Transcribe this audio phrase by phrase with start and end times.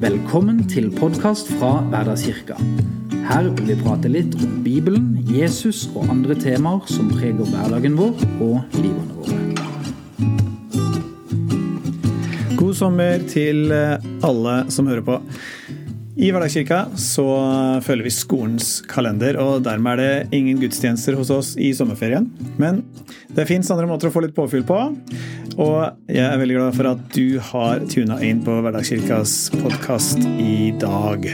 [0.00, 2.54] Velkommen til podkast fra Hverdagskirka.
[3.28, 8.14] Her vil vi prate litt om Bibelen, Jesus og andre temaer som preger hverdagen vår
[8.40, 9.36] og livene våre.
[12.56, 13.68] God sommer til
[14.24, 15.20] alle som hører på.
[16.20, 17.24] I Hverdagskirka så
[17.80, 22.26] følger vi skolens kalender, og dermed er det ingen gudstjenester hos oss i sommerferien.
[22.60, 22.82] Men
[23.32, 24.82] det fins andre måter å få litt påfyll på.
[25.56, 25.78] Og
[26.12, 31.24] jeg er veldig glad for at du har tuna inn på Hverdagskirkas podkast i dag.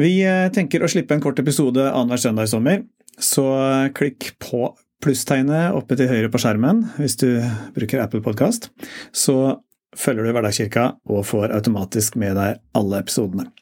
[0.00, 2.86] Vi eh, tenker å slippe en kort episode annenhver søndag i sommer,
[3.20, 3.44] så
[3.92, 4.70] klikk på
[5.04, 7.28] plusstegnet oppe til høyre på skjermen hvis du
[7.76, 8.70] bruker Apple Podkast.
[9.12, 9.58] Så
[9.92, 13.52] følger du Hverdagskirka og får automatisk med deg alle episodene.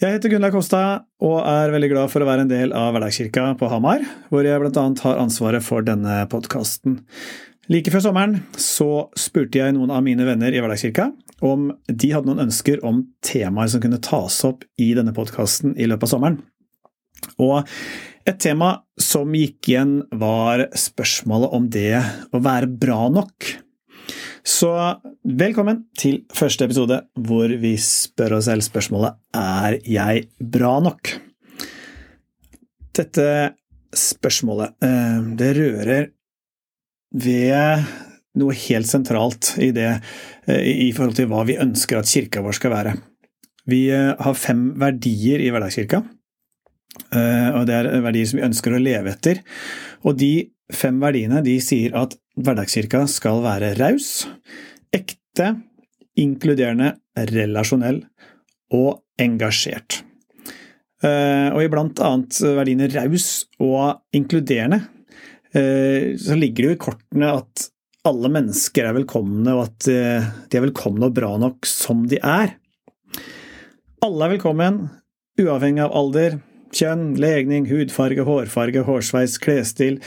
[0.00, 0.82] Jeg heter Gunnar Kosta
[1.20, 4.62] og er veldig glad for å være en del av Hverdagskirka på Hamar, hvor jeg
[4.62, 4.84] bl.a.
[5.04, 7.02] har ansvaret for denne podkasten.
[7.70, 11.10] Like før sommeren så spurte jeg noen av mine venner i Hverdagskirka
[11.44, 15.86] om de hadde noen ønsker om temaer som kunne tas opp i denne podkasten i
[15.90, 16.40] løpet av sommeren.
[17.40, 17.60] Og
[18.28, 22.00] et tema som gikk igjen, var spørsmålet om det
[22.32, 23.52] å være bra nok.
[24.46, 24.70] Så
[25.24, 31.10] velkommen til første episode hvor vi spør oss selv spørsmålet Er jeg bra nok?
[32.96, 33.26] Dette
[33.96, 36.08] spørsmålet, eh, det rører
[37.20, 37.84] ved
[38.40, 42.56] noe helt sentralt i det eh, i forhold til hva vi ønsker at kirka vår
[42.56, 42.94] skal være.
[43.70, 46.02] Vi eh, har fem verdier i hverdagskirka,
[47.10, 49.40] og det er verdier som vi ønsker å leve etter.
[50.02, 54.28] Og de fem verdiene de sier at hverdagskirka skal være raus,
[54.94, 55.54] ekte,
[56.20, 56.94] inkluderende,
[57.30, 58.02] relasjonell
[58.76, 60.02] og engasjert.
[61.00, 63.28] Og i blant annet verdiene raus
[63.62, 64.82] og inkluderende
[65.52, 67.66] Eh, så ligger det jo i kortene at
[68.06, 72.20] alle mennesker er velkomne, og at eh, de er velkomne og bra nok som de
[72.22, 72.54] er.
[74.00, 74.84] Alle er velkommen,
[75.40, 76.38] uavhengig av alder,
[76.76, 79.98] kjønn, legning, hudfarge, hårfarge, hårsveis, klesstil,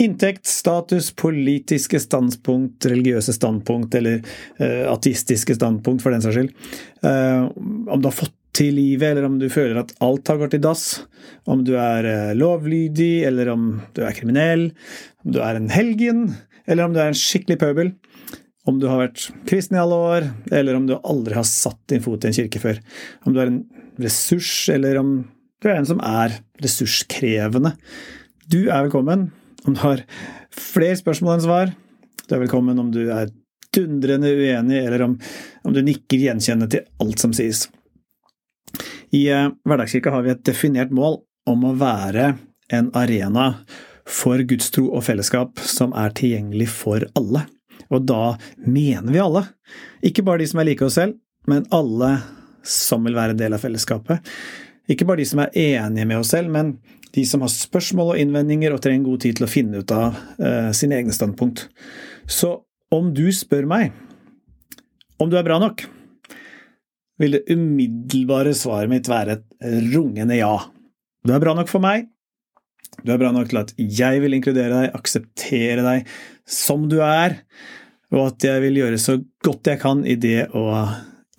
[0.00, 4.20] inntekt, status, politiske standpunkt, religiøse standpunkt eller
[4.60, 6.52] uh, ateistiske standpunkt, for den saks skyld.
[7.04, 7.48] Uh,
[7.90, 10.62] om du har fått til livet, eller om du føler at alt har gått i
[10.62, 10.84] dass.
[11.48, 14.70] Om du er uh, lovlydig, eller om du er kriminell.
[15.24, 16.28] Om du er en helgen,
[16.66, 17.94] eller om du er en skikkelig pøbel.
[18.68, 22.02] Om du har vært kristen i alle år, eller om du aldri har satt din
[22.04, 22.80] fot i en kirke før.
[23.24, 23.62] Om du er en
[24.00, 25.14] ressurs, eller om
[25.60, 27.74] du er en som er ressurskrevende.
[28.50, 29.28] Du er velkommen.
[29.68, 30.04] Om du har
[30.56, 31.74] flere spørsmål enn svar,
[32.26, 33.28] du er velkommen om du er
[33.74, 35.18] dundrende uenig, eller om,
[35.64, 37.66] om du nikker gjenkjennende til alt som sies.
[39.14, 42.32] I eh, Hverdagskirka har vi et definert mål om å være
[42.72, 43.52] en arena
[44.10, 47.44] for gudstro og fellesskap som er tilgjengelig for alle.
[47.90, 49.44] Og da mener vi alle.
[50.06, 51.18] Ikke bare de som er like oss selv,
[51.50, 52.16] men alle
[52.66, 54.24] som vil være en del av fellesskapet.
[54.90, 56.74] Ikke bare de som er enige med oss selv, men
[57.14, 60.18] de som har spørsmål og innvendinger og trenger god tid til å finne ut av
[60.42, 61.68] uh, sine egne standpunkt.
[62.30, 62.56] Så
[62.94, 63.94] om du spør meg
[65.20, 65.82] om du er bra nok,
[67.20, 70.54] vil det umiddelbare svaret mitt være et rungende ja.
[71.20, 72.06] Du er bra nok for meg.
[73.04, 76.08] Du er bra nok til at jeg vil inkludere deg, akseptere deg
[76.48, 77.42] som du er,
[78.10, 80.64] og at jeg vil gjøre så godt jeg kan i det å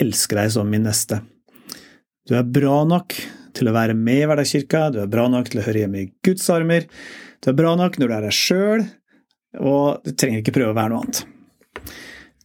[0.01, 1.19] elske deg som min neste.
[2.29, 3.17] Du er bra nok
[3.57, 6.09] til å være med i Hverdagskirka, du er bra nok til å høre hjemme i
[6.25, 6.87] Guds armer,
[7.41, 8.85] du er bra nok når du er deg sjøl,
[9.59, 11.23] og du trenger ikke prøve å være noe annet.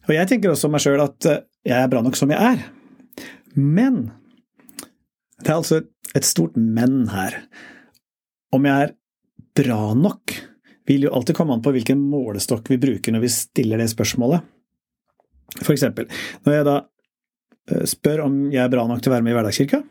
[0.07, 1.27] Og jeg tenker også om meg sjøl at
[1.67, 2.61] jeg er bra nok som jeg er.
[3.57, 4.07] Men
[5.43, 5.81] det er altså
[6.15, 7.41] et stort men her.
[8.55, 8.93] Om jeg er
[9.57, 10.35] bra nok,
[10.87, 14.45] vil jo alltid komme an på hvilken målestokk vi bruker når vi stiller det spørsmålet.
[15.59, 16.07] For eksempel,
[16.45, 19.37] når jeg da eh, spør om jeg er bra nok til å være med i
[19.37, 19.81] Hverdagskirka,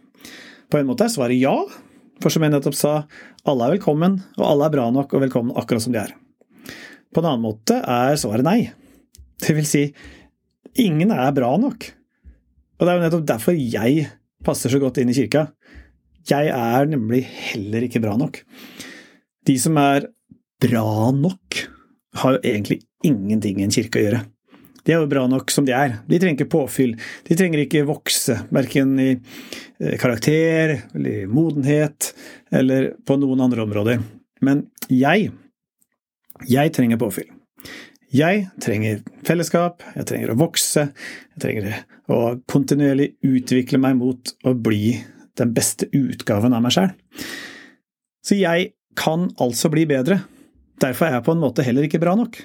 [0.71, 1.55] på en måte er svaret ja,
[2.23, 2.95] for som jeg nettopp sa,
[3.47, 6.15] alle er velkommen, og alle er bra nok og velkommen akkurat som de er.
[7.15, 8.59] På en annen måte er svaret nei.
[9.43, 9.85] Det vil si,
[10.83, 11.87] ingen er bra nok.
[12.77, 14.09] Og det er jo nettopp derfor jeg
[14.45, 15.47] passer så godt inn i kirka.
[16.27, 17.23] Jeg er nemlig
[17.53, 18.43] heller ikke bra nok.
[19.47, 20.09] De som er
[20.63, 21.63] bra nok,
[22.17, 24.23] har jo egentlig ingenting i en kirke å gjøre.
[24.87, 25.99] De er jo bra nok som de er.
[26.07, 26.95] De trenger ikke påfyll.
[27.27, 32.13] De trenger ikke vokse, verken i eh, karakter eller i modenhet
[32.55, 34.05] eller på noen andre områder.
[34.47, 35.33] Men jeg,
[36.47, 37.33] jeg trenger påfyll.
[38.15, 40.87] Jeg trenger fellesskap, jeg trenger å vokse,
[41.35, 41.73] jeg trenger
[42.07, 44.95] å kontinuerlig utvikle meg mot å bli
[45.37, 46.95] den beste utgaven av meg sjæl.
[48.25, 50.23] Så jeg kan altså bli bedre.
[50.81, 52.39] Derfor er jeg på en måte heller ikke bra nok.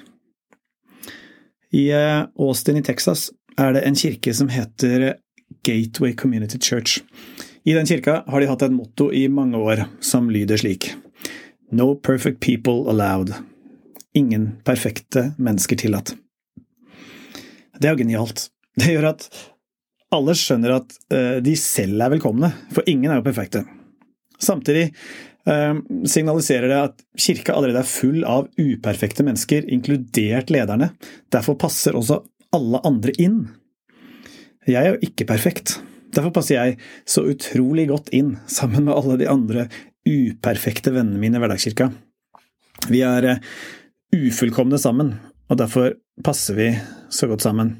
[1.72, 5.14] I eh, Austin i Texas er det en kirke som heter
[5.64, 7.00] Gateway Community Church.
[7.64, 10.92] I den kirka har de hatt et motto i mange år som lyder slik
[11.72, 13.32] No perfect people allowed.
[14.14, 16.12] Ingen perfekte mennesker tillatt.
[17.80, 18.50] Det er jo genialt.
[18.76, 19.30] Det gjør at
[20.12, 23.64] alle skjønner at eh, de selv er velkomne, for ingen er jo perfekte.
[24.42, 24.90] Samtidig
[25.42, 30.92] signaliserer det at kirka allerede er full av uperfekte mennesker, inkludert lederne.
[31.34, 32.20] Derfor passer også
[32.54, 33.40] alle andre inn.
[34.68, 35.80] Jeg er jo ikke perfekt.
[36.12, 36.78] Derfor passer jeg
[37.08, 39.66] så utrolig godt inn sammen med alle de andre
[40.06, 41.88] uperfekte vennene mine i hverdagskirka.
[42.90, 43.46] Vi er eh,
[44.12, 45.14] ufullkomne sammen,
[45.48, 46.68] og derfor passer vi
[47.12, 47.76] så godt sammen.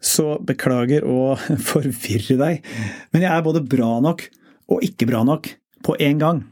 [0.00, 1.34] Så beklager å
[1.70, 2.70] forvirre deg,
[3.14, 4.26] men jeg er både bra nok
[4.70, 5.52] og ikke bra nok
[5.86, 6.44] på en gang.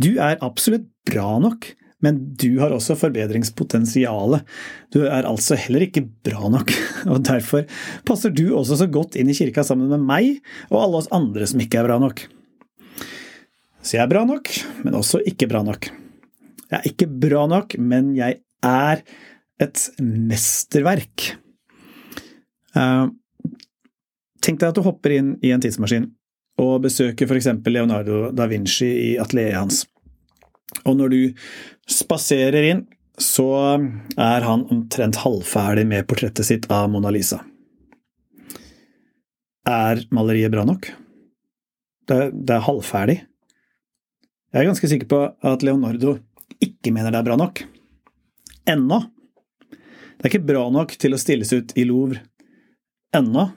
[0.00, 1.72] Du er absolutt bra nok,
[2.04, 4.44] men du har også forbedringspotensialet.
[4.92, 6.72] Du er altså heller ikke bra nok,
[7.12, 7.66] og derfor
[8.08, 10.40] passer du også så godt inn i kirka sammen med meg
[10.70, 12.26] og alle oss andre som ikke er bra nok.
[13.84, 14.48] Så jeg er bra nok,
[14.84, 15.90] men også ikke bra nok.
[16.70, 19.02] Jeg er ikke bra nok, men jeg er
[19.62, 21.34] et mesterverk.
[22.74, 23.12] Uh,
[24.42, 26.08] tenk deg at du hopper inn i en tidsmaskin
[26.60, 27.50] og besøker f.eks.
[27.66, 29.82] Leonardo da Vinci i atelieret hans.
[30.84, 31.20] Og når du
[31.90, 32.84] spaserer inn,
[33.20, 33.46] så
[34.18, 37.40] er han omtrent halvferdig med portrettet sitt av Mona Lisa.
[39.64, 40.90] Er maleriet bra nok?
[42.04, 43.20] Det, det er halvferdig.
[44.54, 45.20] Jeg er ganske sikker på
[45.50, 46.18] at Leonardo
[46.62, 47.62] ikke mener det er bra nok.
[48.70, 49.00] Ennå.
[49.70, 52.22] Det er ikke bra nok til å stilles ut i Louvre.
[53.14, 53.48] Ennå.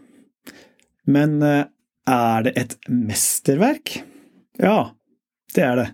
[1.09, 1.65] Men eh,
[2.07, 3.99] er det et mesterverk?
[4.61, 4.93] Ja,
[5.55, 5.87] det er det.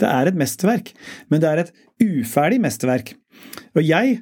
[0.00, 0.90] Det er et mesterverk,
[1.30, 1.72] men det er et
[2.02, 3.14] uferdig mesterverk.
[3.74, 4.18] Og jeg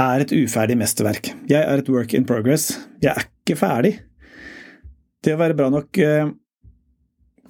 [0.00, 1.30] er et uferdig mesterverk.
[1.50, 2.72] Jeg er et work in progress.
[3.02, 3.98] Jeg er ikke ferdig.
[5.24, 6.32] Det å være bra nok eh,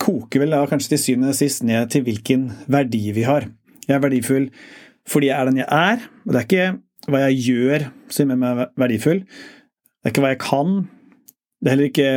[0.03, 3.49] koker vel da kanskje til syvende og sist ned til hvilken verdi vi har.
[3.87, 4.51] Jeg er verdifull
[5.09, 8.39] fordi jeg er den jeg er, og det er ikke hva jeg gjør som gjør
[8.41, 9.19] meg verdifull.
[9.21, 10.71] Det er ikke hva jeg kan.
[11.61, 12.13] Det er heller ikke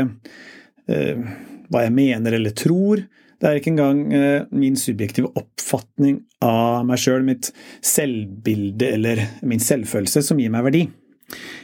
[0.87, 3.01] hva jeg mener eller tror.
[3.37, 7.51] Det er ikke engang eh, min subjektive oppfatning av meg sjøl, mitt
[7.85, 10.85] selvbilde eller min selvfølelse, som gir meg verdi.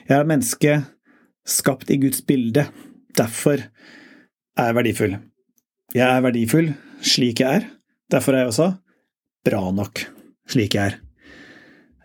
[0.06, 0.75] Jeg er et menneske
[1.50, 2.68] skapt i Guds bilde.
[3.18, 5.18] Derfor er jeg verdifull.
[5.98, 6.74] Jeg er verdifull
[7.04, 7.69] slik jeg er.
[8.14, 8.69] Derfor er jeg også
[9.48, 10.06] bra nok
[10.54, 11.00] slik jeg er.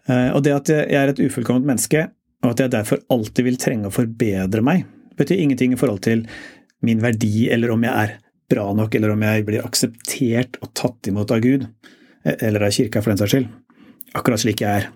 [0.09, 2.09] Eh, og det at jeg er et ufullkomment menneske,
[2.41, 4.87] og at jeg derfor alltid vil trenge å forbedre meg,
[5.19, 6.25] betyr ingenting i forhold til
[6.87, 8.17] min verdi, eller om jeg er
[8.49, 11.67] bra nok, eller om jeg blir akseptert og tatt imot av Gud,
[12.25, 13.49] eh, eller av kirka for den saks skyld.
[14.19, 14.91] Akkurat slik jeg er.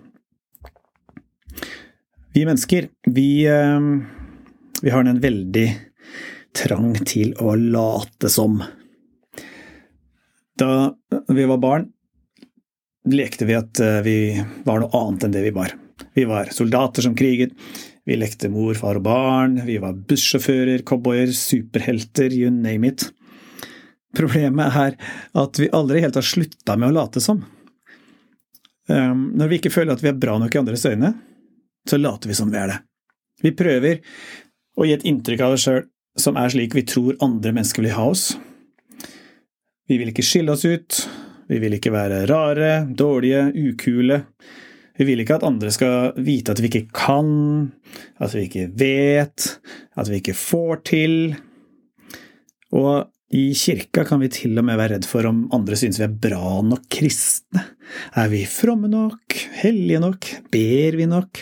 [2.33, 3.79] Vi mennesker, vi, eh,
[4.81, 5.67] vi har en veldig
[6.53, 8.61] trang til å late som.
[10.57, 10.93] Da
[11.29, 11.87] vi var barn,
[13.09, 14.17] lekte vi at eh, vi
[14.65, 15.73] var noe annet enn det vi var.
[16.13, 17.53] Vi var soldater som kriget,
[18.05, 23.07] vi lekte mor, far og barn, vi var bussjåfører, cowboyer, superhelter, you name it.
[24.13, 24.97] Problemet er
[25.39, 27.39] at vi aldri helt har slutta med å late som.
[28.91, 31.13] Ehm, når vi ikke føler at vi er bra nok i andres øyne,
[31.89, 32.79] så later vi som vi er det.
[33.43, 34.03] Vi prøver
[34.77, 35.83] å gi et inntrykk av oss sjøl
[36.19, 38.33] som er slik vi tror andre mennesker vil ha oss.
[39.89, 40.99] Vi vil ikke skille oss ut,
[41.49, 44.21] vi vil ikke være rare, dårlige, ukule.
[44.97, 47.31] Vi vil ikke at andre skal vite at vi ikke kan,
[48.21, 49.47] at vi ikke vet,
[49.97, 51.15] at vi ikke får til.
[52.73, 56.05] Og i kirka kan vi til og med være redd for om andre synes vi
[56.05, 57.65] er bra nok kristne.
[58.13, 59.37] Er vi fromme nok?
[59.63, 60.29] Hellige nok?
[60.53, 61.41] Ber vi nok?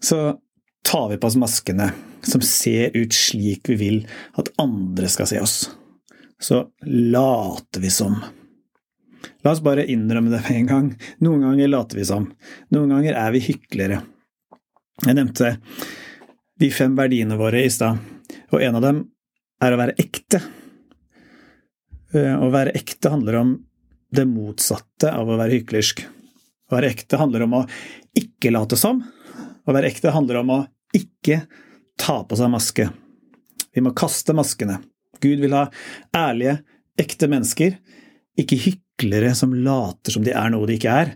[0.00, 0.38] Så
[0.86, 1.90] tar vi på oss maskene
[2.26, 3.98] som ser ut slik vi vil
[4.40, 5.58] at andre skal se oss.
[6.40, 8.18] Så later vi som.
[9.44, 10.90] La oss bare innrømme det med en gang.
[11.24, 12.28] Noen ganger later vi som.
[12.74, 14.02] Noen ganger er vi hyklere.
[15.04, 15.56] Jeg nevnte
[16.56, 18.00] de fem verdiene våre i stad,
[18.48, 19.02] og en av dem
[19.62, 20.40] er å være ekte.
[22.14, 23.56] Eh, å være ekte handler om
[24.16, 26.04] det motsatte av å være hyklersk.
[26.70, 27.64] Å være ekte handler om å
[28.16, 29.02] ikke late som.
[29.66, 30.60] Å være ekte handler om å
[30.96, 31.42] ikke
[32.00, 32.88] ta på seg maske.
[33.74, 34.80] Vi må kaste maskene.
[35.20, 35.66] Gud vil ha
[36.16, 36.60] ærlige,
[37.00, 37.76] ekte mennesker,
[38.40, 41.14] ikke hyklere som later som de er noe de ikke er.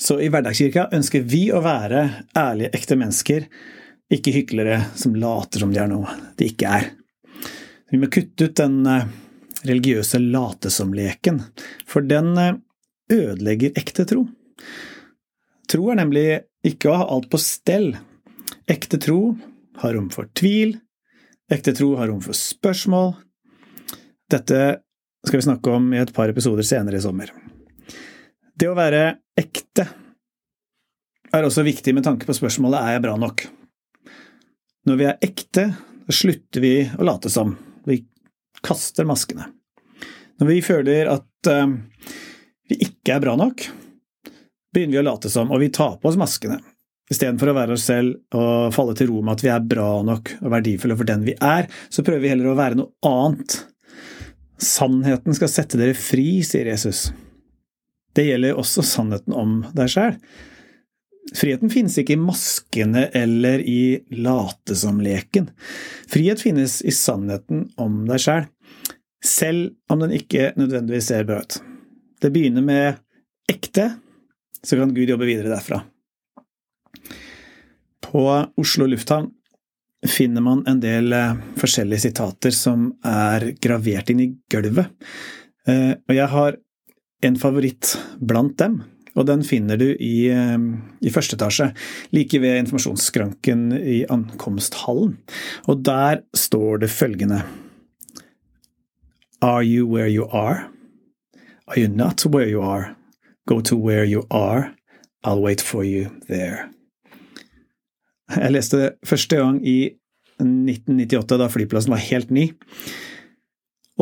[0.00, 2.04] Så i Hverdagskirka ønsker vi å være
[2.36, 3.46] ærlige, ekte mennesker,
[4.12, 6.90] ikke hyklere som later som de er noe de ikke er.
[7.92, 9.06] Vi må kutte ut den eh,
[9.64, 11.40] religiøse late-som-leken,
[11.86, 12.56] for den eh,
[13.12, 14.26] ødelegger ekte tro.
[15.70, 16.26] Tro er nemlig
[16.66, 17.92] ikke å ha alt på stell.
[18.70, 19.36] Ekte tro
[19.80, 20.76] har rom for tvil,
[21.52, 23.12] Ekte tro har rom for spørsmål.
[24.32, 24.60] Dette
[25.24, 27.32] skal vi snakke om i et par episoder senere i sommer.
[28.54, 29.06] Det å være
[29.40, 29.86] ekte
[31.34, 33.46] er også viktig med tanke på spørsmålet er jeg bra nok.
[34.84, 35.64] Når vi er ekte,
[36.12, 37.54] slutter vi å late som.
[37.88, 38.02] Vi
[38.64, 39.48] kaster maskene.
[40.40, 41.72] Når vi føler at uh,
[42.68, 43.66] vi ikke er bra nok,
[44.74, 46.60] begynner vi å late som, og vi tar på oss maskene.
[47.10, 50.36] Istedenfor å være oss selv og falle til ro med at vi er bra nok
[50.40, 53.58] og verdifulle for den vi er, så prøver vi heller å være noe annet.
[54.60, 57.08] Sannheten skal sette dere fri, sier Jesus.
[58.14, 60.18] Det gjelder også sannheten om deg sjæl.
[61.34, 65.48] Friheten finnes ikke i maskene eller i late som-leken.
[66.10, 68.44] Frihet finnes i sannheten om deg sjæl,
[69.24, 71.56] selv, selv om den ikke nødvendigvis ser bra ut.
[72.20, 73.00] Det begynner med
[73.50, 73.94] ekte,
[74.64, 75.80] så kan Gud jobbe videre derfra.
[78.04, 78.26] På
[78.60, 79.30] Oslo lufthavn
[80.08, 84.92] finner man en del eh, forskjellige sitater som er gravert inn i gulvet,
[85.68, 86.58] eh, og jeg har
[87.24, 88.82] en favoritt blant dem
[89.14, 90.58] og den finner du i, eh,
[91.00, 91.70] i første etasje,
[92.12, 95.18] like ved informasjonsskranken i ankomsthallen.
[95.68, 97.44] Og der står det følgende
[99.42, 100.70] Are you where you are?
[101.68, 102.96] Are you not where you are?
[103.46, 104.74] Go to where you are.
[105.22, 106.73] I'll wait for you there.
[108.34, 109.78] Jeg leste det første gang i
[110.42, 112.48] 1998, da flyplassen var helt ny.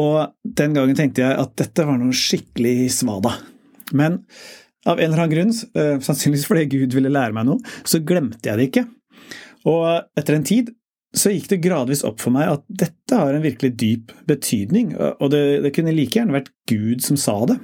[0.00, 3.34] Og den gangen tenkte jeg at dette var noe skikkelig svada.
[3.92, 4.22] Men
[4.88, 8.48] av en eller annen grunn, eh, sannsynligvis fordi Gud ville lære meg noe, så glemte
[8.48, 8.86] jeg det ikke.
[9.68, 9.84] Og
[10.18, 10.72] etter en tid
[11.12, 15.28] så gikk det gradvis opp for meg at dette har en virkelig dyp betydning, og
[15.34, 17.58] det, det kunne like gjerne vært Gud som sa det.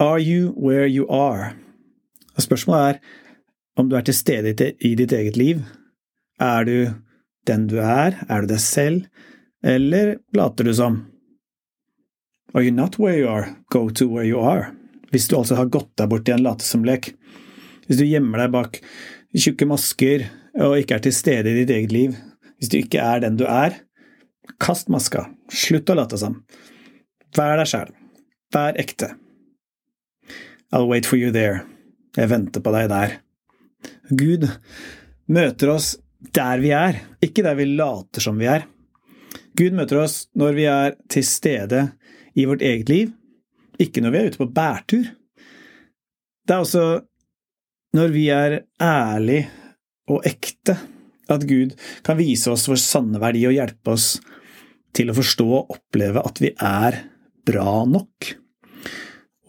[0.00, 1.50] Are you where you are?
[2.36, 3.00] Og spørsmålet er
[3.80, 5.62] om du er til stede i ditt eget liv.
[6.40, 6.76] Er du
[7.48, 8.18] den du er?
[8.28, 9.06] Er du deg selv?
[9.64, 11.02] Eller later du som?
[12.54, 13.54] Are you not where you are?
[13.70, 14.72] Go to where you are.
[15.10, 17.12] Hvis du altså har gått deg bort i en late-som-lek.
[17.86, 18.80] Hvis du gjemmer deg bak
[19.36, 20.26] tjukke masker
[20.58, 22.18] og ikke er til stede i ditt eget liv.
[22.58, 23.78] Hvis du ikke er den du er,
[24.62, 25.28] kast maska.
[25.50, 26.40] Slutt å late som.
[27.36, 27.92] Vær deg sjæl.
[28.54, 29.14] Vær ekte.
[30.70, 31.64] I'll wait for you there.
[32.18, 33.18] Jeg venter på deg der.
[34.10, 34.46] Gud
[35.30, 35.94] møter oss
[36.36, 38.66] der vi er, ikke der vi later som vi er.
[39.56, 41.86] Gud møter oss når vi er til stede
[42.38, 43.12] i vårt eget liv,
[43.80, 45.08] ikke når vi er ute på bærtur.
[46.46, 46.84] Det er også
[47.96, 49.48] når vi er ærlige
[50.10, 50.76] og ekte,
[51.30, 54.12] at Gud kan vise oss vår sanne verdi og hjelpe oss
[54.94, 56.98] til å forstå og oppleve at vi er
[57.46, 58.32] bra nok.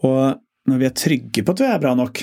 [0.06, 0.22] Og
[0.70, 2.22] når vi er trygge på at vi er bra nok,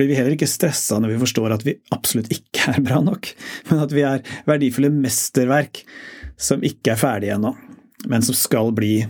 [0.00, 3.28] blir vi heller ikke stressa når vi forstår at vi absolutt ikke er bra nok,
[3.68, 5.84] men at vi er verdifulle mesterverk
[6.40, 7.52] som ikke er ferdige ennå,
[8.08, 9.02] men som skal bli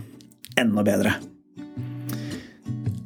[0.59, 1.15] enda bedre.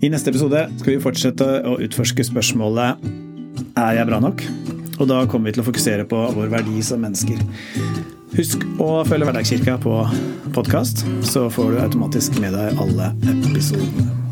[0.01, 3.05] I neste episode skal vi fortsette å utforske spørsmålet
[3.79, 4.43] Er jeg bra nok?
[4.99, 7.39] Og da kommer vi til å fokusere på vår verdi som mennesker.
[8.35, 9.95] Husk å følge Hverdagskirka på
[10.57, 14.24] podkast, så får du automatisk med deg alle episodene.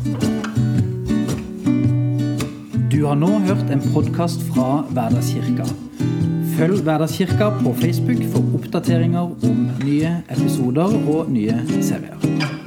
[3.04, 5.66] Du har nå hørt en podkast fra Hverdagskirka.
[6.54, 12.63] Følg Hverdagskirka på Facebook for oppdateringer om nye episoder og nye serier.